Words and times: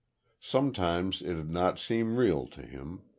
Sometimes 0.41 1.21
it 1.21 1.35
did 1.35 1.51
not 1.51 1.77
seem 1.77 2.15
real 2.15 2.47
to 2.47 2.63
him. 2.63 3.03